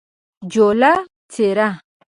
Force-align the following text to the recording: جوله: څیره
جوله: 0.53 0.93
څیره 1.33 1.67